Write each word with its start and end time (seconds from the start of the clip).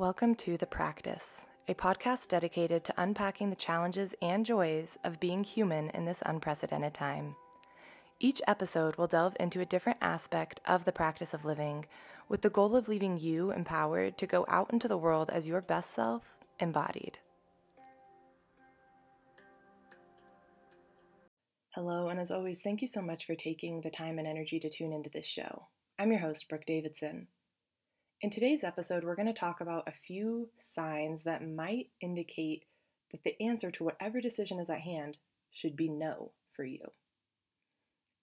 Welcome 0.00 0.34
to 0.36 0.56
The 0.56 0.64
Practice, 0.64 1.46
a 1.68 1.74
podcast 1.74 2.28
dedicated 2.28 2.84
to 2.84 2.94
unpacking 2.96 3.50
the 3.50 3.54
challenges 3.54 4.14
and 4.22 4.46
joys 4.46 4.96
of 5.04 5.20
being 5.20 5.44
human 5.44 5.90
in 5.90 6.06
this 6.06 6.22
unprecedented 6.24 6.94
time. 6.94 7.36
Each 8.18 8.40
episode 8.48 8.96
will 8.96 9.08
delve 9.08 9.36
into 9.38 9.60
a 9.60 9.66
different 9.66 9.98
aspect 10.00 10.62
of 10.64 10.86
the 10.86 10.90
practice 10.90 11.34
of 11.34 11.44
living 11.44 11.84
with 12.30 12.40
the 12.40 12.48
goal 12.48 12.76
of 12.76 12.88
leaving 12.88 13.18
you 13.18 13.50
empowered 13.50 14.16
to 14.16 14.26
go 14.26 14.46
out 14.48 14.72
into 14.72 14.88
the 14.88 14.96
world 14.96 15.28
as 15.28 15.46
your 15.46 15.60
best 15.60 15.90
self 15.90 16.22
embodied. 16.58 17.18
Hello, 21.74 22.08
and 22.08 22.18
as 22.18 22.30
always, 22.30 22.62
thank 22.62 22.80
you 22.80 22.88
so 22.88 23.02
much 23.02 23.26
for 23.26 23.34
taking 23.34 23.82
the 23.82 23.90
time 23.90 24.18
and 24.18 24.26
energy 24.26 24.58
to 24.60 24.70
tune 24.70 24.94
into 24.94 25.10
this 25.10 25.26
show. 25.26 25.66
I'm 25.98 26.10
your 26.10 26.22
host, 26.22 26.48
Brooke 26.48 26.64
Davidson. 26.66 27.26
In 28.22 28.28
today's 28.28 28.64
episode, 28.64 29.02
we're 29.02 29.16
going 29.16 29.32
to 29.32 29.32
talk 29.32 29.62
about 29.62 29.88
a 29.88 29.92
few 29.92 30.50
signs 30.58 31.22
that 31.22 31.46
might 31.46 31.88
indicate 32.02 32.66
that 33.12 33.24
the 33.24 33.40
answer 33.40 33.70
to 33.70 33.84
whatever 33.84 34.20
decision 34.20 34.58
is 34.60 34.68
at 34.68 34.80
hand 34.80 35.16
should 35.50 35.74
be 35.74 35.88
no 35.88 36.32
for 36.54 36.62
you. 36.62 36.92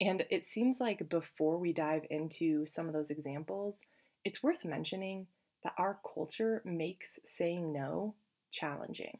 And 0.00 0.24
it 0.30 0.44
seems 0.44 0.78
like 0.78 1.08
before 1.08 1.58
we 1.58 1.72
dive 1.72 2.04
into 2.10 2.64
some 2.64 2.86
of 2.86 2.92
those 2.92 3.10
examples, 3.10 3.80
it's 4.24 4.40
worth 4.40 4.64
mentioning 4.64 5.26
that 5.64 5.74
our 5.76 5.98
culture 6.14 6.62
makes 6.64 7.18
saying 7.24 7.72
no 7.72 8.14
challenging. 8.52 9.18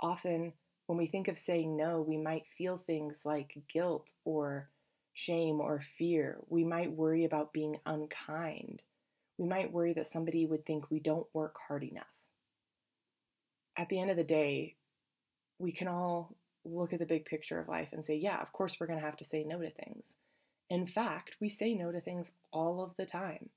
Often, 0.00 0.54
when 0.86 0.98
we 0.98 1.06
think 1.06 1.28
of 1.28 1.38
saying 1.38 1.76
no, 1.76 2.00
we 2.02 2.16
might 2.16 2.48
feel 2.58 2.78
things 2.78 3.22
like 3.24 3.62
guilt 3.72 4.12
or 4.24 4.70
shame 5.14 5.60
or 5.60 5.84
fear. 5.96 6.38
We 6.48 6.64
might 6.64 6.90
worry 6.90 7.24
about 7.24 7.52
being 7.52 7.76
unkind 7.86 8.82
we 9.38 9.46
might 9.46 9.72
worry 9.72 9.92
that 9.94 10.06
somebody 10.06 10.46
would 10.46 10.64
think 10.64 10.90
we 10.90 11.00
don't 11.00 11.26
work 11.32 11.56
hard 11.68 11.84
enough. 11.84 12.04
At 13.76 13.88
the 13.88 14.00
end 14.00 14.10
of 14.10 14.16
the 14.16 14.24
day, 14.24 14.76
we 15.58 15.72
can 15.72 15.88
all 15.88 16.34
look 16.64 16.92
at 16.92 16.98
the 16.98 17.06
big 17.06 17.24
picture 17.24 17.60
of 17.60 17.68
life 17.68 17.90
and 17.92 18.04
say, 18.04 18.16
yeah, 18.16 18.40
of 18.40 18.52
course 18.52 18.76
we're 18.78 18.86
going 18.86 18.98
to 18.98 19.04
have 19.04 19.16
to 19.18 19.24
say 19.24 19.44
no 19.44 19.60
to 19.60 19.70
things. 19.70 20.06
In 20.68 20.86
fact, 20.86 21.36
we 21.40 21.48
say 21.48 21.74
no 21.74 21.92
to 21.92 22.00
things 22.00 22.32
all 22.52 22.82
of 22.82 22.96
the 22.96 23.06
time. 23.06 23.50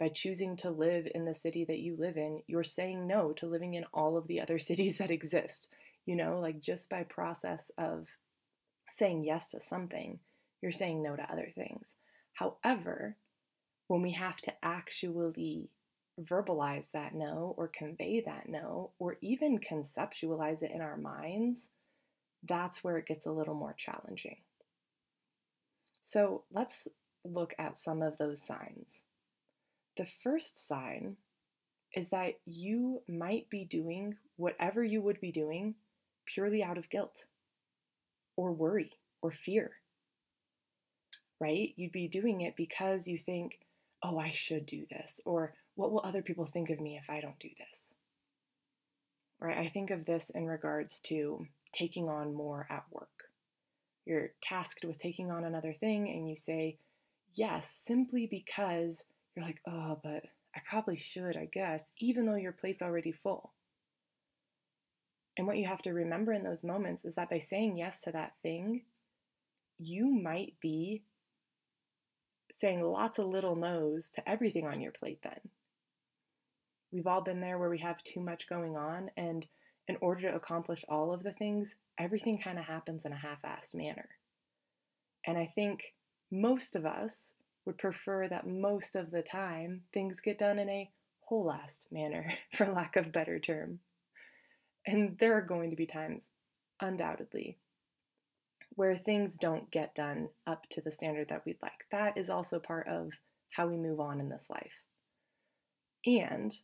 By 0.00 0.08
choosing 0.08 0.56
to 0.56 0.70
live 0.70 1.06
in 1.14 1.24
the 1.24 1.34
city 1.34 1.64
that 1.66 1.78
you 1.78 1.96
live 1.96 2.16
in, 2.16 2.42
you're 2.48 2.64
saying 2.64 3.06
no 3.06 3.32
to 3.34 3.46
living 3.46 3.74
in 3.74 3.84
all 3.94 4.16
of 4.16 4.26
the 4.26 4.40
other 4.40 4.58
cities 4.58 4.98
that 4.98 5.10
exist. 5.10 5.68
You 6.06 6.16
know, 6.16 6.40
like 6.40 6.60
just 6.60 6.90
by 6.90 7.04
process 7.04 7.70
of 7.78 8.08
saying 8.98 9.24
yes 9.24 9.50
to 9.50 9.60
something, 9.60 10.18
you're 10.60 10.72
saying 10.72 11.02
no 11.02 11.16
to 11.16 11.32
other 11.32 11.52
things. 11.54 11.94
However, 12.34 13.16
when 13.88 14.02
we 14.02 14.12
have 14.12 14.36
to 14.42 14.52
actually 14.62 15.68
verbalize 16.20 16.90
that 16.92 17.14
no 17.14 17.54
or 17.56 17.68
convey 17.68 18.22
that 18.24 18.48
no 18.48 18.90
or 18.98 19.16
even 19.20 19.58
conceptualize 19.58 20.62
it 20.62 20.70
in 20.70 20.80
our 20.80 20.96
minds, 20.96 21.68
that's 22.46 22.84
where 22.84 22.98
it 22.98 23.06
gets 23.06 23.26
a 23.26 23.32
little 23.32 23.54
more 23.54 23.74
challenging. 23.76 24.36
So 26.02 26.44
let's 26.52 26.86
look 27.24 27.54
at 27.58 27.76
some 27.76 28.02
of 28.02 28.18
those 28.18 28.42
signs. 28.42 29.02
The 29.96 30.06
first 30.22 30.66
sign 30.68 31.16
is 31.94 32.08
that 32.10 32.34
you 32.44 33.00
might 33.08 33.48
be 33.48 33.64
doing 33.64 34.16
whatever 34.36 34.82
you 34.82 35.00
would 35.00 35.20
be 35.20 35.32
doing 35.32 35.74
purely 36.26 36.62
out 36.62 36.78
of 36.78 36.90
guilt 36.90 37.24
or 38.36 38.52
worry 38.52 38.90
or 39.22 39.30
fear, 39.30 39.72
right? 41.40 41.72
You'd 41.76 41.92
be 41.92 42.08
doing 42.08 42.40
it 42.40 42.56
because 42.56 43.06
you 43.06 43.18
think, 43.18 43.60
oh, 44.04 44.18
I 44.18 44.28
should 44.28 44.66
do 44.66 44.84
this, 44.90 45.20
or 45.24 45.54
what 45.74 45.90
will 45.90 46.02
other 46.04 46.22
people 46.22 46.46
think 46.46 46.70
of 46.70 46.78
me 46.78 46.96
if 46.96 47.08
I 47.08 47.20
don't 47.20 47.38
do 47.40 47.48
this? 47.58 47.94
Right? 49.40 49.58
I 49.58 49.68
think 49.68 49.90
of 49.90 50.04
this 50.04 50.30
in 50.30 50.46
regards 50.46 51.00
to 51.06 51.46
taking 51.72 52.08
on 52.08 52.34
more 52.34 52.66
at 52.70 52.84
work. 52.90 53.08
You're 54.04 54.32
tasked 54.42 54.84
with 54.84 54.98
taking 54.98 55.30
on 55.30 55.44
another 55.44 55.72
thing 55.72 56.08
and 56.10 56.28
you 56.28 56.36
say 56.36 56.78
yes 57.32 57.68
simply 57.70 58.28
because 58.30 59.02
you're 59.34 59.44
like, 59.44 59.60
oh, 59.66 59.98
but 60.02 60.24
I 60.54 60.60
probably 60.68 60.98
should, 60.98 61.36
I 61.36 61.48
guess, 61.52 61.84
even 61.98 62.26
though 62.26 62.36
your 62.36 62.52
plate's 62.52 62.82
already 62.82 63.10
full. 63.10 63.52
And 65.36 65.46
what 65.46 65.56
you 65.56 65.66
have 65.66 65.82
to 65.82 65.90
remember 65.90 66.32
in 66.32 66.44
those 66.44 66.62
moments 66.62 67.04
is 67.04 67.16
that 67.16 67.30
by 67.30 67.40
saying 67.40 67.76
yes 67.76 68.02
to 68.02 68.12
that 68.12 68.34
thing, 68.42 68.82
you 69.78 70.06
might 70.06 70.54
be 70.60 71.02
saying 72.54 72.80
lots 72.80 73.18
of 73.18 73.26
little 73.26 73.56
no's 73.56 74.10
to 74.10 74.28
everything 74.28 74.64
on 74.64 74.80
your 74.80 74.92
plate 74.92 75.18
then. 75.24 75.40
We've 76.92 77.06
all 77.08 77.20
been 77.20 77.40
there 77.40 77.58
where 77.58 77.68
we 77.68 77.78
have 77.78 78.04
too 78.04 78.20
much 78.20 78.48
going 78.48 78.76
on, 78.76 79.10
and 79.16 79.44
in 79.88 79.96
order 80.00 80.22
to 80.22 80.36
accomplish 80.36 80.84
all 80.88 81.12
of 81.12 81.24
the 81.24 81.32
things, 81.32 81.74
everything 81.98 82.38
kind 82.38 82.56
of 82.56 82.64
happens 82.64 83.04
in 83.04 83.12
a 83.12 83.16
half 83.16 83.42
assed 83.42 83.74
manner. 83.74 84.08
And 85.26 85.36
I 85.36 85.46
think 85.52 85.94
most 86.30 86.76
of 86.76 86.86
us 86.86 87.32
would 87.64 87.76
prefer 87.76 88.28
that 88.28 88.46
most 88.46 88.94
of 88.94 89.10
the 89.10 89.22
time 89.22 89.82
things 89.92 90.20
get 90.20 90.38
done 90.38 90.60
in 90.60 90.68
a 90.68 90.88
whole 91.22 91.52
assed 91.52 91.90
manner, 91.90 92.34
for 92.56 92.66
lack 92.66 92.94
of 92.94 93.10
better 93.10 93.40
term. 93.40 93.80
And 94.86 95.18
there 95.18 95.36
are 95.36 95.42
going 95.42 95.70
to 95.70 95.76
be 95.76 95.86
times, 95.86 96.28
undoubtedly, 96.80 97.58
where 98.76 98.96
things 98.96 99.36
don't 99.36 99.70
get 99.70 99.94
done 99.94 100.28
up 100.46 100.68
to 100.70 100.80
the 100.80 100.90
standard 100.90 101.28
that 101.28 101.42
we'd 101.46 101.58
like. 101.62 101.86
That 101.90 102.16
is 102.16 102.30
also 102.30 102.58
part 102.58 102.88
of 102.88 103.10
how 103.50 103.66
we 103.66 103.76
move 103.76 104.00
on 104.00 104.20
in 104.20 104.28
this 104.28 104.46
life. 104.50 104.82
And 106.06 106.54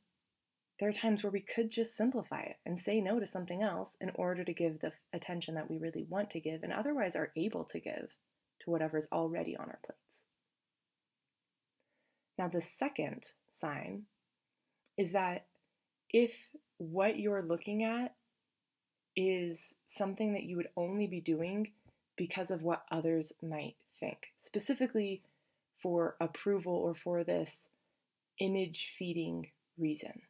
there 0.79 0.89
are 0.89 0.93
times 0.93 1.23
where 1.23 1.31
we 1.31 1.41
could 1.41 1.71
just 1.71 1.97
simplify 1.97 2.41
it 2.41 2.57
and 2.65 2.79
say 2.79 3.01
no 3.01 3.21
to 3.21 3.27
something 3.27 3.63
else 3.63 3.97
in 4.01 4.11
order 4.15 4.45
to 4.45 4.53
give 4.53 4.81
the 4.81 4.93
attention 5.13 5.55
that 5.55 5.71
we 5.71 5.79
really 5.79 6.07
want 6.09 6.31
to 6.31 6.41
give 6.41 6.63
and 6.63 6.73
otherwise 6.73 7.17
are 7.17 7.33
able 7.37 7.65
to 7.65 7.81
give 7.81 8.17
to 8.63 8.71
whatever's 8.71 9.07
already 9.13 9.57
on 9.57 9.67
our 9.67 9.79
plates. 9.85 10.23
Now, 12.39 12.49
the 12.49 12.63
second 12.63 13.25
sign 13.53 14.05
is 14.97 15.13
that 15.13 15.47
if 16.09 16.35
what 16.79 17.19
you're 17.19 17.43
looking 17.47 17.85
at 17.85 18.15
is 19.15 19.75
something 19.87 20.33
that 20.33 20.45
you 20.45 20.57
would 20.57 20.69
only 20.77 21.07
be 21.07 21.21
doing 21.21 21.73
because 22.21 22.51
of 22.51 22.63
what 22.63 22.85
others 22.91 23.33
might 23.41 23.77
think, 23.99 24.27
specifically 24.37 25.23
for 25.83 26.17
approval 26.21 26.75
or 26.75 26.95
for 26.95 27.25
this 27.25 27.71
image 28.41 28.93
feeding 28.99 29.49
reason. 29.79 30.21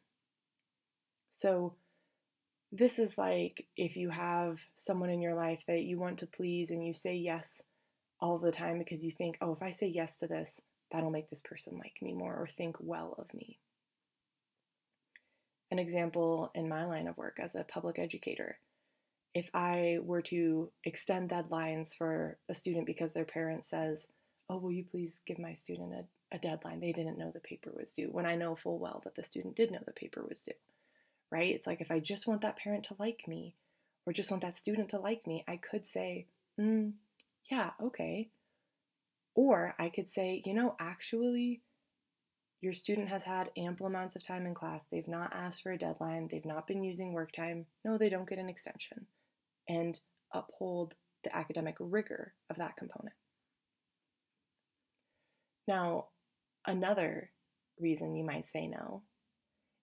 So, 1.31 1.73
this 2.71 2.97
is 2.97 3.17
like 3.17 3.67
if 3.75 3.97
you 3.97 4.09
have 4.09 4.59
someone 4.77 5.09
in 5.09 5.21
your 5.21 5.35
life 5.35 5.59
that 5.67 5.81
you 5.81 5.99
want 5.99 6.19
to 6.19 6.27
please 6.27 6.71
and 6.71 6.81
you 6.87 6.93
say 6.93 7.17
yes 7.17 7.61
all 8.21 8.37
the 8.37 8.53
time 8.53 8.79
because 8.79 9.03
you 9.03 9.11
think, 9.11 9.37
oh, 9.41 9.51
if 9.51 9.61
I 9.61 9.71
say 9.71 9.87
yes 9.87 10.17
to 10.19 10.27
this, 10.27 10.61
that'll 10.93 11.11
make 11.11 11.29
this 11.29 11.41
person 11.41 11.77
like 11.77 11.95
me 12.01 12.13
more 12.13 12.33
or 12.33 12.47
think 12.47 12.77
well 12.79 13.15
of 13.17 13.33
me. 13.33 13.59
An 15.69 15.77
example 15.77 16.51
in 16.55 16.69
my 16.69 16.85
line 16.85 17.09
of 17.09 17.17
work 17.17 17.37
as 17.37 17.53
a 17.53 17.65
public 17.65 17.99
educator 17.99 18.59
if 19.33 19.49
I 19.53 19.99
were 20.01 20.21
to 20.23 20.71
extend 20.83 21.29
deadlines 21.29 21.95
for 21.95 22.37
a 22.49 22.53
student 22.53 22.85
because 22.85 23.13
their 23.13 23.25
parent 23.25 23.63
says, 23.63 24.07
Oh, 24.49 24.57
will 24.57 24.71
you 24.71 24.83
please 24.83 25.21
give 25.25 25.39
my 25.39 25.53
student 25.53 25.93
a, 25.93 26.35
a, 26.35 26.39
deadline? 26.39 26.81
They 26.81 26.91
didn't 26.91 27.17
know 27.17 27.31
the 27.31 27.39
paper 27.39 27.71
was 27.73 27.93
due, 27.93 28.09
when 28.11 28.25
I 28.25 28.35
know 28.35 28.55
full 28.55 28.79
well 28.79 29.01
that 29.05 29.15
the 29.15 29.23
student 29.23 29.55
did 29.55 29.71
know 29.71 29.79
the 29.85 29.93
paper 29.93 30.25
was 30.27 30.41
due, 30.41 30.51
right? 31.31 31.55
It's 31.55 31.65
like 31.65 31.79
if 31.79 31.89
I 31.89 31.99
just 31.99 32.27
want 32.27 32.41
that 32.41 32.57
parent 32.57 32.85
to 32.85 32.95
like 32.99 33.23
me 33.27 33.55
or 34.05 34.11
just 34.11 34.29
want 34.29 34.43
that 34.43 34.57
student 34.57 34.89
to 34.89 34.99
like 34.99 35.25
me, 35.25 35.45
I 35.47 35.55
could 35.57 35.87
say, 35.87 36.25
mm, 36.59 36.91
Yeah, 37.49 37.71
okay. 37.81 38.29
Or 39.33 39.73
I 39.79 39.87
could 39.87 40.09
say, 40.09 40.41
You 40.45 40.53
know, 40.53 40.75
actually, 40.79 41.61
your 42.59 42.73
student 42.73 43.07
has 43.07 43.23
had 43.23 43.49
ample 43.55 43.87
amounts 43.87 44.17
of 44.17 44.23
time 44.23 44.45
in 44.45 44.53
class. 44.53 44.85
They've 44.91 45.07
not 45.07 45.33
asked 45.33 45.63
for 45.63 45.71
a 45.71 45.77
deadline. 45.77 46.27
They've 46.29 46.45
not 46.45 46.67
been 46.67 46.83
using 46.83 47.13
work 47.13 47.31
time. 47.31 47.65
No, 47.85 47.97
they 47.97 48.09
don't 48.09 48.29
get 48.29 48.37
an 48.37 48.49
extension 48.49 49.07
and 49.71 49.99
uphold 50.33 50.93
the 51.23 51.35
academic 51.35 51.77
rigor 51.79 52.33
of 52.49 52.57
that 52.57 52.75
component. 52.75 53.15
Now, 55.67 56.07
another 56.67 57.31
reason 57.79 58.15
you 58.15 58.25
might 58.25 58.45
say 58.45 58.67
no 58.67 59.03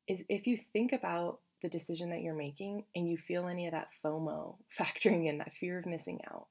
is 0.06 0.24
if 0.28 0.46
you 0.46 0.58
think 0.72 0.92
about 0.92 1.40
the 1.62 1.68
decision 1.68 2.10
that 2.10 2.20
you're 2.20 2.34
making 2.34 2.84
and 2.94 3.08
you 3.08 3.16
feel 3.16 3.48
any 3.48 3.66
of 3.66 3.72
that 3.72 3.88
FOMO 4.04 4.56
factoring 4.78 5.26
in, 5.26 5.38
that 5.38 5.54
fear 5.58 5.78
of 5.78 5.86
missing 5.86 6.20
out. 6.30 6.46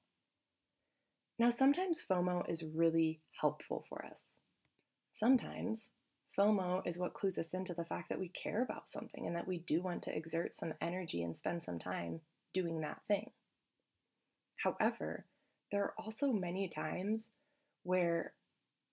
Now, 1.40 1.52
sometimes 1.52 2.04
FOMO 2.10 2.50
is 2.50 2.64
really 2.64 3.22
helpful 3.40 3.86
for 3.88 4.04
us. 4.04 4.40
Sometimes 5.14 5.92
FOMO 6.38 6.82
is 6.88 6.98
what 6.98 7.14
clues 7.14 7.38
us 7.38 7.54
into 7.54 7.76
the 7.76 7.86
fact 7.86 8.10
that 8.10 8.20
we 8.20 8.30
care 8.30 8.64
about 8.64 8.88
something 8.88 9.28
and 9.28 9.36
that 9.36 9.48
we 9.48 9.60
do 9.60 9.82
want 9.82 10.02
to 10.04 10.16
exert 10.16 10.54
some 10.54 10.74
energy 10.82 11.22
and 11.22 11.38
spend 11.38 11.62
some 11.62 11.78
time 11.78 12.22
doing 12.54 12.82
that 12.82 13.02
thing. 13.08 13.32
However, 14.58 15.26
there 15.72 15.84
are 15.84 15.94
also 15.98 16.32
many 16.32 16.68
times 16.68 17.30
where 17.84 18.34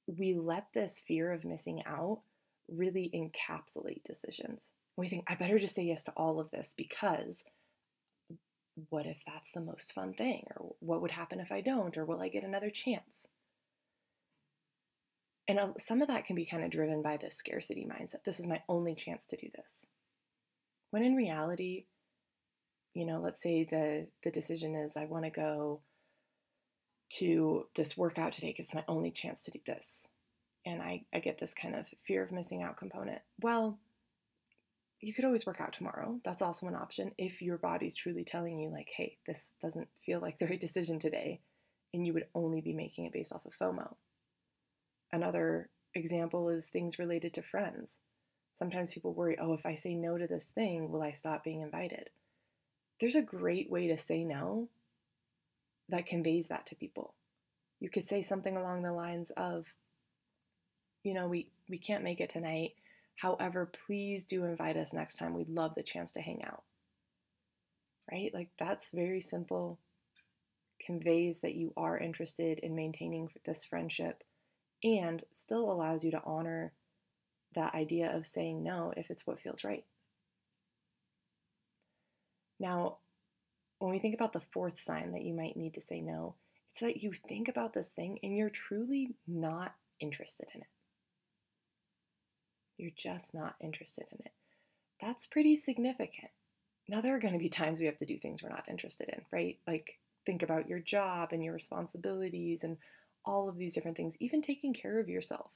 we 0.07 0.35
let 0.35 0.67
this 0.75 0.99
fear 0.99 1.33
of 1.33 1.45
missing 1.45 1.83
out 1.87 2.21
really 2.69 3.11
encapsulate 3.15 4.05
decisions. 4.05 4.71
We 4.97 5.09
think, 5.09 5.25
I 5.29 5.35
better 5.35 5.59
just 5.59 5.75
say 5.75 5.85
yes 5.85 6.05
to 6.05 6.13
all 6.13 6.41
of 6.41 6.51
this 6.51 6.75
because 6.77 7.45
what 8.91 9.07
if 9.07 9.23
that's 9.27 9.53
the 9.53 9.61
most 9.61 9.93
fun 9.93 10.15
thing? 10.15 10.47
Or 10.57 10.75
what 10.81 11.01
would 11.01 11.13
happen 11.13 11.41
if 11.41 11.53
I 11.53 11.61
don't? 11.61 11.97
Or 11.97 12.05
will 12.05 12.21
I 12.21 12.29
get 12.29 12.45
another 12.45 12.71
chance? 12.71 13.27
And 15.47 15.61
some 15.79 16.01
of 16.01 16.09
that 16.09 16.25
can 16.25 16.37
be 16.37 16.47
kind 16.47 16.65
of 16.65 16.71
driven 16.71 17.03
by 17.03 17.17
this 17.17 17.37
scarcity 17.37 17.87
mindset. 17.87 18.25
This 18.25 18.41
is 18.41 18.47
my 18.47 18.63
only 18.69 18.95
chance 18.95 19.27
to 19.27 19.37
do 19.37 19.49
this. 19.55 19.87
When 20.91 21.03
in 21.03 21.15
reality, 21.15 21.85
you 22.95 23.05
know, 23.05 23.21
let's 23.21 23.43
say 23.43 23.65
the 23.65 24.07
the 24.23 24.31
decision 24.31 24.75
is 24.75 24.97
I 24.97 25.05
want 25.05 25.25
to 25.25 25.31
go 25.31 25.81
to 27.19 27.67
this 27.75 27.97
workout 27.97 28.33
today 28.33 28.49
because 28.49 28.67
it's 28.67 28.75
my 28.75 28.85
only 28.89 29.11
chance 29.11 29.45
to 29.45 29.51
do 29.51 29.61
this. 29.67 30.09
And 30.67 30.81
I, 30.81 31.05
I 31.13 31.19
get 31.19 31.39
this 31.39 31.53
kind 31.53 31.75
of 31.75 31.87
fear 32.07 32.23
of 32.23 32.33
missing 32.33 32.63
out 32.63 32.79
component. 32.79 33.21
Well, 33.43 33.79
you 35.01 35.13
could 35.13 35.27
always 35.27 35.45
work 35.45 35.61
out 35.61 35.75
tomorrow. 35.75 36.19
That's 36.25 36.41
also 36.41 36.67
an 36.67 36.75
option 36.75 37.13
if 37.19 37.43
your 37.43 37.59
body's 37.59 37.95
truly 37.95 38.25
telling 38.25 38.59
you, 38.59 38.71
like, 38.71 38.89
hey, 38.97 39.19
this 39.27 39.53
doesn't 39.61 39.89
feel 40.07 40.21
like 40.21 40.39
the 40.39 40.47
right 40.47 40.61
decision 40.61 40.99
today, 40.99 41.41
and 41.93 42.07
you 42.07 42.15
would 42.15 42.27
only 42.35 42.63
be 42.63 42.73
making 42.73 43.05
it 43.05 43.13
based 43.13 43.33
off 43.33 43.45
of 43.45 43.53
FOMO. 43.61 43.95
Another 45.13 45.69
example 45.95 46.49
is 46.49 46.67
things 46.67 46.99
related 46.99 47.35
to 47.35 47.43
friends. 47.43 48.01
Sometimes 48.53 48.95
people 48.95 49.13
worry, 49.13 49.37
oh, 49.39 49.53
if 49.53 49.67
I 49.67 49.75
say 49.75 49.95
no 49.95 50.17
to 50.17 50.27
this 50.27 50.49
thing, 50.49 50.91
will 50.91 51.03
I 51.03 51.13
stop 51.13 51.45
being 51.45 51.61
invited? 51.61 52.09
There's 53.01 53.15
a 53.15 53.23
great 53.23 53.71
way 53.71 53.89
to 53.89 53.99
say 53.99 54.25
no 54.25 54.69
that 55.89 56.07
conveys 56.07 56.49
that 56.49 56.67
to 56.67 56.77
people. 56.77 57.15
You 57.81 57.91
could 57.91 58.09
say 58.09 58.23
something 58.23 58.57
along 58.57 58.83
the 58.83 58.93
lines 58.93 59.31
of, 59.37 59.67
you 61.03 61.13
know, 61.13 61.29
we, 61.29 61.49
we 61.69 61.79
can't 61.79 62.05
make 62.05 62.21
it 62.21 62.31
tonight 62.31 62.73
However, 63.17 63.71
please 63.87 64.25
do 64.25 64.45
invite 64.45 64.77
us 64.77 64.93
next 64.93 65.17
time. 65.17 65.35
We'd 65.35 65.49
love 65.49 65.75
the 65.75 65.83
chance 65.83 66.13
to 66.13 66.21
hang 66.21 66.45
out. 66.45 66.63
Right? 68.11 68.33
Like 68.35 68.51
that's 68.59 68.91
very 68.91 69.21
simple, 69.21 69.79
conveys 70.85 71.41
that 71.41 71.55
you 71.55 71.73
are 71.77 71.97
interested 71.97 72.59
in 72.59 72.75
maintaining 72.75 73.31
this 73.47 73.65
friendship 73.65 74.23
and 74.83 75.23
still 75.33 75.71
allows 75.71 76.05
you 76.05 76.11
to 76.11 76.23
honor 76.25 76.73
that 77.55 77.75
idea 77.75 78.15
of 78.15 78.27
saying 78.27 78.63
no 78.63 78.93
if 78.97 79.11
it's 79.11 79.27
what 79.27 79.41
feels 79.41 79.65
right. 79.65 79.85
Now, 82.59 82.99
when 83.79 83.91
we 83.91 83.99
think 83.99 84.15
about 84.15 84.33
the 84.33 84.43
fourth 84.53 84.81
sign 84.81 85.13
that 85.13 85.25
you 85.25 85.35
might 85.35 85.57
need 85.57 85.75
to 85.75 85.81
say 85.81 86.01
no, 86.01 86.37
it's 86.71 86.81
that 86.81 87.03
you 87.03 87.13
think 87.29 87.49
about 87.49 87.73
this 87.73 87.91
thing 87.91 88.19
and 88.23 88.37
you're 88.37 88.51
truly 88.51 89.15
not 89.27 89.75
interested 90.01 90.49
in 90.55 90.61
it. 90.61 90.67
You're 92.77 92.93
just 92.97 93.35
not 93.35 93.55
interested 93.61 94.07
in 94.11 94.19
it. 94.25 94.33
That's 95.01 95.27
pretty 95.27 95.57
significant. 95.57 96.31
Now, 96.89 97.01
there 97.01 97.15
are 97.15 97.21
going 97.21 97.33
to 97.35 97.39
be 97.39 97.49
times 97.49 97.81
we 97.81 97.87
have 97.87 97.97
to 97.99 98.07
do 98.07 98.19
things 98.19 98.43
we're 98.43 98.49
not 98.49 98.69
interested 98.69 99.09
in, 99.09 99.23
right? 99.33 99.59
Like, 99.67 99.99
think 100.27 100.43
about 100.43 100.69
your 100.69 100.81
job 100.81 101.31
and 101.33 101.43
your 101.43 101.55
responsibilities 101.55 102.65
and 102.65 102.77
all 103.25 103.49
of 103.49 103.57
these 103.57 103.75
different 103.75 103.97
things, 103.97 104.17
even 104.21 104.43
taking 104.43 104.75
care 104.75 104.99
of 104.99 105.09
yourself. 105.09 105.51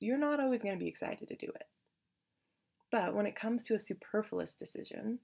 You're 0.00 0.18
not 0.18 0.40
always 0.40 0.62
going 0.62 0.74
to 0.74 0.82
be 0.82 0.88
excited 0.88 1.28
to 1.28 1.36
do 1.36 1.46
it. 1.46 1.66
But 2.90 3.14
when 3.14 3.26
it 3.26 3.36
comes 3.36 3.64
to 3.64 3.74
a 3.74 3.78
superfluous 3.78 4.54
decision, 4.54 5.18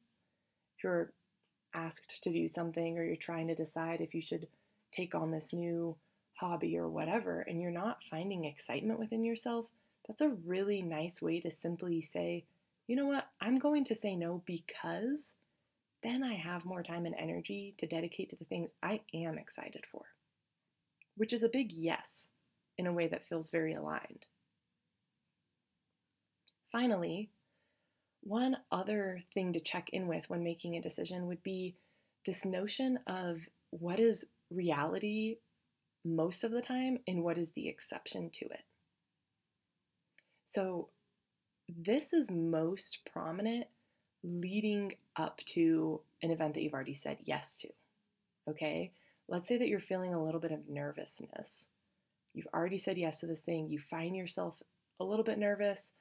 if 0.79 0.85
you're 0.85 1.13
asked 1.75 2.23
to 2.23 2.33
do 2.33 2.49
something 2.49 2.97
or 2.97 3.05
you're 3.05 3.17
trying 3.17 3.49
to 3.49 3.55
decide 3.55 4.01
if 4.01 4.15
you 4.15 4.23
should 4.23 4.47
take 4.93 5.15
on 5.15 5.31
this 5.31 5.53
new 5.53 5.97
hobby 6.35 6.79
or 6.79 6.89
whatever, 6.89 7.41
and 7.41 7.61
you're 7.61 7.71
not 7.71 7.99
finding 8.09 8.45
excitement 8.45 8.99
within 8.99 9.25
yourself, 9.25 9.67
that's 10.07 10.23
a 10.23 10.37
really 10.47 10.81
nice 10.81 11.21
way 11.21 11.41
to 11.41 11.51
simply 11.51 12.01
say, 12.01 12.45
you 12.87 12.97
know 12.97 13.07
what, 13.07 13.27
I'm 13.41 13.59
going 13.59 13.85
to 13.87 13.95
say 13.95 14.15
no 14.17 14.43
because 14.47 15.33
then 16.03 16.23
I 16.23 16.35
have 16.35 16.65
more 16.65 16.83
time 16.83 17.07
and 17.07 17.15
energy 17.19 17.75
to 17.79 17.87
dedicate 17.87 18.31
to 18.31 18.37
the 18.37 18.45
things 18.45 18.71
I 18.83 19.01
am 19.13 19.37
excited 19.37 19.85
for, 19.91 20.03
which 21.17 21.33
is 21.33 21.43
a 21.43 21.49
big 21.49 21.73
yes 21.73 22.29
in 22.79 22.87
a 22.87 22.93
way 22.93 23.09
that 23.09 23.27
feels 23.27 23.51
very 23.51 23.75
aligned. 23.75 24.27
Finally, 26.71 27.31
one 28.23 28.57
other 28.71 29.23
thing 29.33 29.53
to 29.53 29.61
check 29.61 29.91
in 29.93 30.07
with 30.09 30.29
when 30.29 30.43
making 30.43 30.77
a 30.77 30.83
decision 30.83 31.27
would 31.27 31.43
be 31.43 31.77
this 32.27 32.45
notion 32.45 32.99
of 33.07 33.41
what 33.71 33.99
is 33.99 34.27
reality 34.51 35.37
most 36.05 36.45
of 36.45 36.51
the 36.51 36.63
time 36.63 36.99
and 37.07 37.23
what 37.23 37.39
is 37.39 37.51
the 37.51 37.69
exception 37.69 38.31
to 38.35 38.45
it. 38.47 38.65
So 40.47 40.89
this 41.69 42.13
is 42.13 42.31
most 42.31 42.99
prominent 43.13 43.67
leading 44.25 44.95
up 45.17 45.41
to 45.55 46.01
an 46.23 46.31
event 46.31 46.55
that 46.55 46.63
you've 46.63 46.75
already 46.75 46.95
said 46.95 47.19
yes 47.25 47.59
to. 47.61 47.69
Okay? 48.51 48.93
Let's 49.29 49.47
say 49.47 49.59
that 49.59 49.69
you're 49.69 49.81
feeling 49.81 50.15
a 50.15 50.25
little 50.25 50.41
bit 50.41 50.53
of 50.53 50.69
nervousness. 50.69 51.67
You've 52.33 52.49
already 52.55 52.79
said 52.79 52.99
yes 52.99 53.21
to 53.21 53.27
this 53.27 53.41
thing, 53.41 53.69
you 53.69 53.79
find 53.79 54.17
yourself 54.17 54.63
a 55.01 55.05
little 55.05 55.25
bit 55.25 55.39
nervous, 55.39 55.93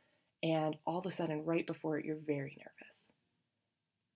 and 0.43 0.75
all 0.85 0.99
of 0.99 1.05
a 1.05 1.11
sudden, 1.11 1.45
right 1.45 1.65
before 1.65 1.97
it, 1.97 2.05
you're 2.05 2.15
very 2.15 2.57
nervous. 2.57 2.97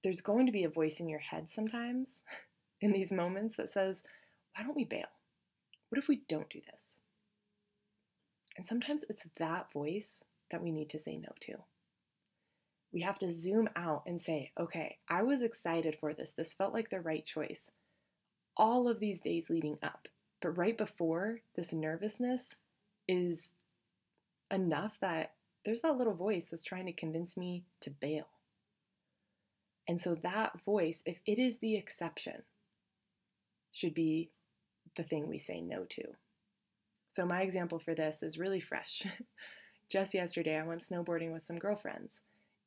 There's 0.04 0.22
going 0.22 0.46
to 0.46 0.52
be 0.52 0.64
a 0.64 0.70
voice 0.70 1.00
in 1.00 1.10
your 1.10 1.20
head 1.20 1.48
sometimes 1.52 2.22
in 2.82 2.92
these 2.92 3.12
moments 3.12 3.58
that 3.58 3.72
says, 3.72 3.98
Why 4.56 4.64
don't 4.64 4.76
we 4.76 4.86
bail? 4.86 5.06
What 5.90 6.00
if 6.00 6.08
we 6.08 6.22
don't 6.28 6.50
do 6.50 6.60
this? 6.60 6.82
And 8.58 8.66
sometimes 8.66 9.04
it's 9.10 9.24
that 9.38 9.72
voice 9.74 10.24
that 10.52 10.62
we 10.62 10.72
need 10.72 10.90
to 10.92 11.00
say 11.00 11.18
no 11.18 11.30
to. 11.42 11.64
We 12.94 13.02
have 13.02 13.18
to 13.20 13.32
zoom 13.32 13.70
out 13.76 14.04
and 14.06 14.22
say, 14.22 14.52
okay, 14.60 14.98
I 15.10 15.24
was 15.24 15.42
excited 15.42 15.98
for 16.00 16.14
this. 16.14 16.32
This 16.32 16.54
felt 16.54 16.74
like 16.74 16.90
the 16.90 17.00
right 17.00 17.26
choice 17.26 17.72
all 18.58 18.88
of 18.88 19.00
these 19.00 19.22
days 19.22 19.50
leading 19.50 19.78
up. 19.82 20.08
But 20.42 20.58
right 20.58 20.78
before, 20.78 21.42
this 21.56 21.72
nervousness 21.72 22.56
is 23.08 23.54
enough 24.52 24.98
that 25.02 25.34
there's 25.66 25.82
that 25.82 25.98
little 25.98 26.14
voice 26.14 26.48
that's 26.50 26.64
trying 26.64 26.86
to 26.86 26.94
convince 26.94 27.38
me 27.38 27.64
to 27.82 27.90
bail. 27.90 28.28
And 29.88 30.00
so 30.00 30.16
that 30.16 30.62
voice, 30.64 31.02
if 31.06 31.20
it 31.26 31.40
is 31.40 31.60
the 31.60 31.76
exception, 31.76 32.44
should 33.72 33.94
be 33.94 34.30
the 34.96 35.04
thing 35.04 35.28
we 35.28 35.40
say 35.40 35.62
no 35.62 35.86
to. 35.90 36.04
So, 37.14 37.26
my 37.26 37.42
example 37.42 37.80
for 37.80 37.94
this 37.94 38.24
is 38.24 38.38
really 38.38 38.60
fresh. 38.60 39.06
Just 39.90 40.14
yesterday, 40.14 40.58
I 40.58 40.64
went 40.64 40.88
snowboarding 40.88 41.34
with 41.34 41.46
some 41.46 41.60
girlfriends. 41.60 42.22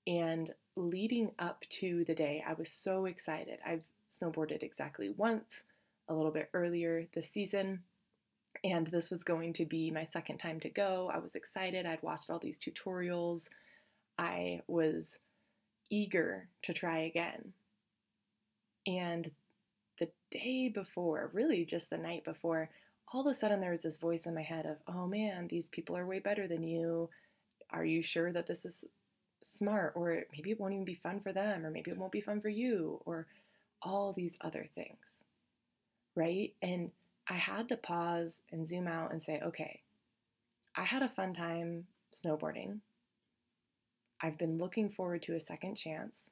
And 0.07 0.53
leading 0.77 1.31
up 1.39 1.65
to 1.81 2.05
the 2.05 2.15
day, 2.15 2.45
I 2.47 2.53
was 2.53 2.69
so 2.69 3.07
excited. 3.07 3.59
I've 3.67 3.85
snowboarded 4.11 4.63
exactly 4.63 5.09
once, 5.09 5.63
a 6.09 6.15
little 6.15 6.31
bit 6.31 6.51
earlier 6.53 7.07
this 7.15 7.31
season. 7.31 7.85
And 8.65 8.87
this 8.87 9.11
was 9.11 9.23
going 9.23 9.53
to 9.55 9.67
be 9.67 9.91
my 9.91 10.05
second 10.05 10.39
time 10.39 10.59
to 10.61 10.71
go. 10.71 11.11
I 11.13 11.19
was 11.19 11.35
excited. 11.35 11.85
I'd 11.85 12.03
watched 12.03 12.31
all 12.31 12.39
these 12.39 12.59
tutorials. 12.59 13.49
I 14.19 14.63
was 14.67 15.19
eager 15.91 16.49
to 16.63 16.73
try 16.73 17.01
again. 17.01 17.53
And 18.87 19.31
the 19.99 20.09
day 20.31 20.71
before, 20.71 21.31
really 21.35 21.67
just 21.67 21.91
the 21.91 21.99
night 21.99 22.25
before, 22.25 22.71
all 23.13 23.21
of 23.21 23.27
a 23.27 23.35
sudden 23.35 23.61
there 23.61 23.71
was 23.71 23.83
this 23.83 23.99
voice 23.99 24.25
in 24.25 24.35
my 24.35 24.43
head 24.43 24.65
of, 24.65 24.79
oh 24.89 25.07
man, 25.07 25.49
these 25.49 25.69
people 25.69 25.95
are 25.95 26.07
way 26.07 26.19
better 26.19 26.49
than 26.49 26.63
you. 26.63 27.11
Are 27.71 27.85
you 27.85 28.03
sure 28.03 28.33
that 28.33 28.47
this 28.47 28.65
is 28.65 28.85
smart? 29.43 29.93
Or 29.95 30.23
maybe 30.33 30.53
it 30.53 30.59
won't 30.59 30.73
even 30.73 30.87
be 30.87 30.95
fun 30.95 31.21
for 31.21 31.33
them, 31.33 31.67
or 31.67 31.71
maybe 31.71 31.91
it 31.91 31.99
won't 31.99 32.13
be 32.13 32.23
fun 32.23 32.41
for 32.41 32.49
you, 32.49 33.03
or 33.05 33.27
all 33.83 34.15
these 34.15 34.37
other 34.41 34.69
things. 34.75 35.23
Right? 36.17 36.55
And 36.63 36.93
I 37.29 37.35
had 37.35 37.69
to 37.71 37.77
pause 37.77 38.41
and 38.53 38.69
zoom 38.69 38.87
out 38.87 39.13
and 39.13 39.23
say, 39.23 39.41
okay, 39.45 39.81
I 40.77 40.85
had 40.85 41.03
a 41.03 41.09
fun 41.09 41.35
time 41.35 41.87
snowboarding. 42.13 42.81
I've 44.21 44.39
been 44.39 44.59
looking 44.59 44.89
forward 44.89 45.23
to 45.23 45.35
a 45.35 45.41
second 45.41 45.77
chance. 45.77 46.31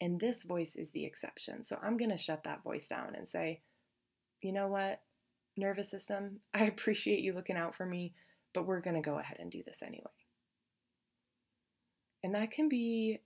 And 0.00 0.20
this 0.20 0.44
voice 0.44 0.76
is 0.76 0.90
the 0.90 1.04
exception. 1.04 1.64
So 1.64 1.78
I'm 1.82 1.96
going 1.96 2.10
to 2.10 2.18
shut 2.18 2.44
that 2.44 2.62
voice 2.62 2.86
down 2.86 3.14
and 3.16 3.28
say, 3.28 3.60
you 4.40 4.52
know 4.52 4.68
what? 4.68 5.00
nervous 5.58 5.90
system, 5.90 6.40
I 6.54 6.64
appreciate 6.64 7.20
you 7.20 7.34
looking 7.34 7.56
out 7.56 7.74
for 7.74 7.84
me, 7.84 8.14
but 8.54 8.66
we're 8.66 8.80
going 8.80 8.96
to 8.96 9.02
go 9.02 9.18
ahead 9.18 9.38
and 9.40 9.50
do 9.50 9.62
this 9.66 9.82
anyway. 9.82 10.06
And 12.22 12.34
that 12.34 12.50
can 12.50 12.68
be 12.68 13.20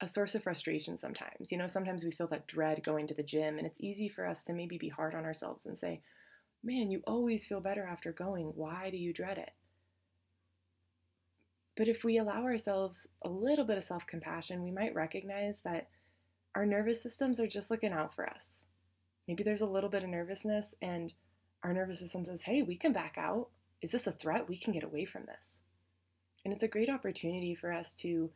a 0.00 0.08
source 0.08 0.34
of 0.34 0.42
frustration 0.42 0.96
sometimes. 0.96 1.50
You 1.50 1.58
know, 1.58 1.66
sometimes 1.66 2.04
we 2.04 2.10
feel 2.10 2.28
that 2.28 2.46
dread 2.46 2.82
going 2.84 3.06
to 3.06 3.14
the 3.14 3.22
gym, 3.22 3.58
and 3.58 3.66
it's 3.66 3.80
easy 3.80 4.08
for 4.08 4.26
us 4.26 4.44
to 4.44 4.52
maybe 4.52 4.78
be 4.78 4.88
hard 4.88 5.14
on 5.14 5.24
ourselves 5.24 5.66
and 5.66 5.78
say, 5.78 6.02
Man, 6.62 6.90
you 6.90 7.02
always 7.06 7.46
feel 7.46 7.60
better 7.60 7.86
after 7.86 8.12
going. 8.12 8.46
Why 8.56 8.90
do 8.90 8.96
you 8.96 9.12
dread 9.12 9.38
it? 9.38 9.50
But 11.76 11.88
if 11.88 12.02
we 12.02 12.18
allow 12.18 12.44
ourselves 12.44 13.06
a 13.22 13.28
little 13.28 13.64
bit 13.64 13.76
of 13.76 13.84
self 13.84 14.06
compassion, 14.06 14.62
we 14.62 14.70
might 14.70 14.94
recognize 14.94 15.60
that 15.60 15.88
our 16.54 16.66
nervous 16.66 17.02
systems 17.02 17.38
are 17.38 17.46
just 17.46 17.70
looking 17.70 17.92
out 17.92 18.14
for 18.14 18.28
us. 18.28 18.64
Maybe 19.28 19.42
there's 19.42 19.60
a 19.60 19.66
little 19.66 19.90
bit 19.90 20.02
of 20.02 20.08
nervousness, 20.08 20.74
and 20.80 21.12
our 21.62 21.72
nervous 21.72 21.98
system 21.98 22.24
says, 22.24 22.42
hey, 22.42 22.62
we 22.62 22.76
can 22.76 22.92
back 22.92 23.16
out. 23.18 23.48
Is 23.82 23.90
this 23.90 24.06
a 24.06 24.12
threat? 24.12 24.48
We 24.48 24.56
can 24.56 24.72
get 24.72 24.84
away 24.84 25.04
from 25.04 25.26
this. 25.26 25.60
And 26.44 26.54
it's 26.54 26.62
a 26.62 26.68
great 26.68 26.88
opportunity 26.88 27.54
for 27.54 27.72
us 27.72 27.92
to 27.96 28.30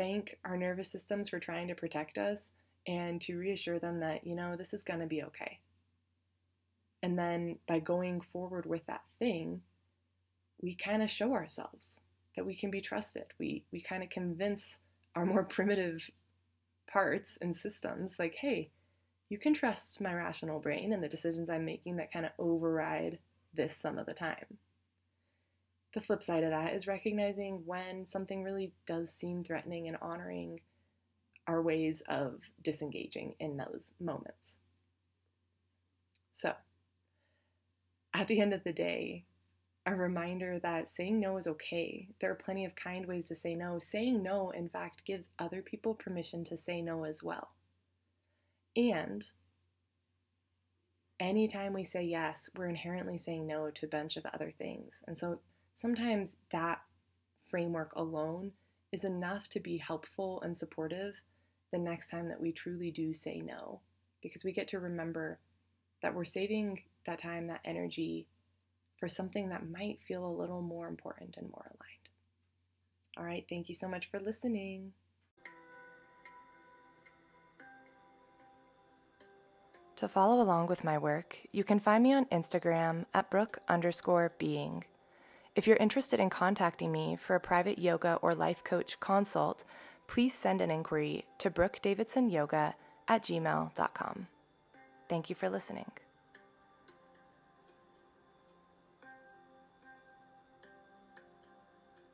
thank 0.00 0.38
our 0.46 0.56
nervous 0.56 0.90
systems 0.90 1.28
for 1.28 1.38
trying 1.38 1.68
to 1.68 1.74
protect 1.74 2.16
us 2.16 2.38
and 2.86 3.20
to 3.20 3.36
reassure 3.36 3.78
them 3.78 4.00
that, 4.00 4.26
you 4.26 4.34
know, 4.34 4.56
this 4.56 4.72
is 4.72 4.82
going 4.82 5.00
to 5.00 5.06
be 5.06 5.22
okay. 5.22 5.58
And 7.02 7.18
then 7.18 7.58
by 7.68 7.80
going 7.80 8.22
forward 8.22 8.64
with 8.64 8.86
that 8.86 9.02
thing, 9.18 9.60
we 10.62 10.74
kind 10.74 11.02
of 11.02 11.10
show 11.10 11.34
ourselves 11.34 12.00
that 12.34 12.46
we 12.46 12.56
can 12.56 12.70
be 12.70 12.80
trusted. 12.80 13.26
We, 13.38 13.64
we 13.72 13.82
kind 13.82 14.02
of 14.02 14.08
convince 14.08 14.78
our 15.14 15.26
more 15.26 15.44
primitive 15.44 16.10
parts 16.90 17.36
and 17.42 17.54
systems 17.54 18.14
like, 18.18 18.36
hey, 18.36 18.70
you 19.28 19.36
can 19.36 19.52
trust 19.52 20.00
my 20.00 20.14
rational 20.14 20.60
brain 20.60 20.94
and 20.94 21.02
the 21.02 21.08
decisions 21.08 21.50
I'm 21.50 21.66
making 21.66 21.96
that 21.96 22.12
kind 22.12 22.24
of 22.24 22.32
override 22.38 23.18
this 23.52 23.76
some 23.76 23.98
of 23.98 24.06
the 24.06 24.14
time. 24.14 24.58
The 25.94 26.00
flip 26.00 26.22
side 26.22 26.44
of 26.44 26.50
that 26.50 26.72
is 26.74 26.86
recognizing 26.86 27.62
when 27.66 28.06
something 28.06 28.44
really 28.44 28.72
does 28.86 29.10
seem 29.10 29.42
threatening 29.42 29.88
and 29.88 29.96
honoring 30.00 30.60
our 31.46 31.60
ways 31.60 32.02
of 32.08 32.40
disengaging 32.62 33.34
in 33.40 33.56
those 33.56 33.92
moments. 33.98 34.58
So, 36.30 36.52
at 38.14 38.28
the 38.28 38.40
end 38.40 38.54
of 38.54 38.62
the 38.62 38.72
day, 38.72 39.24
a 39.86 39.94
reminder 39.94 40.60
that 40.60 40.90
saying 40.90 41.18
no 41.18 41.36
is 41.38 41.46
okay. 41.46 42.08
There 42.20 42.30
are 42.30 42.36
plenty 42.36 42.64
of 42.64 42.76
kind 42.76 43.06
ways 43.06 43.26
to 43.28 43.36
say 43.36 43.54
no. 43.54 43.78
Saying 43.78 44.22
no, 44.22 44.50
in 44.50 44.68
fact, 44.68 45.04
gives 45.04 45.30
other 45.38 45.62
people 45.62 45.94
permission 45.94 46.44
to 46.44 46.58
say 46.58 46.82
no 46.82 47.04
as 47.04 47.22
well. 47.22 47.48
And 48.76 49.24
anytime 51.18 51.72
we 51.72 51.84
say 51.84 52.04
yes, 52.04 52.48
we're 52.56 52.68
inherently 52.68 53.18
saying 53.18 53.46
no 53.46 53.70
to 53.70 53.86
a 53.86 53.88
bunch 53.88 54.16
of 54.16 54.26
other 54.32 54.52
things. 54.56 55.02
And 55.06 55.18
so 55.18 55.40
sometimes 55.74 56.36
that 56.52 56.80
framework 57.48 57.92
alone 57.96 58.52
is 58.92 59.04
enough 59.04 59.48
to 59.48 59.60
be 59.60 59.78
helpful 59.78 60.40
and 60.42 60.56
supportive 60.56 61.20
the 61.72 61.78
next 61.78 62.10
time 62.10 62.28
that 62.28 62.40
we 62.40 62.52
truly 62.52 62.90
do 62.90 63.12
say 63.12 63.40
no, 63.40 63.80
because 64.22 64.44
we 64.44 64.52
get 64.52 64.68
to 64.68 64.78
remember 64.78 65.38
that 66.02 66.14
we're 66.14 66.24
saving 66.24 66.82
that 67.06 67.20
time, 67.20 67.46
that 67.46 67.60
energy 67.64 68.26
for 68.96 69.08
something 69.08 69.48
that 69.48 69.68
might 69.68 70.00
feel 70.06 70.26
a 70.26 70.38
little 70.40 70.62
more 70.62 70.88
important 70.88 71.36
and 71.36 71.48
more 71.50 71.66
aligned. 71.66 72.08
All 73.16 73.24
right, 73.24 73.46
thank 73.48 73.68
you 73.68 73.74
so 73.74 73.88
much 73.88 74.10
for 74.10 74.20
listening. 74.20 74.92
To 79.96 80.08
follow 80.08 80.40
along 80.40 80.68
with 80.68 80.82
my 80.82 80.96
work, 80.96 81.36
you 81.52 81.62
can 81.62 81.78
find 81.78 82.02
me 82.02 82.14
on 82.14 82.24
Instagram 82.26 83.04
at 83.12 83.30
brook 83.30 83.58
underscore 83.68 84.32
being. 84.38 84.84
If 85.56 85.66
you're 85.66 85.76
interested 85.76 86.20
in 86.20 86.30
contacting 86.30 86.92
me 86.92 87.16
for 87.16 87.34
a 87.34 87.40
private 87.40 87.78
yoga 87.78 88.18
or 88.22 88.34
life 88.34 88.62
coach 88.62 88.98
consult, 89.00 89.64
please 90.06 90.34
send 90.34 90.60
an 90.60 90.70
inquiry 90.70 91.24
to 91.38 91.50
brookdavidsonyoga 91.50 92.74
at 93.08 93.22
gmail.com. 93.22 94.26
Thank 95.08 95.28
you 95.28 95.36
for 95.36 95.48
listening. 95.48 95.90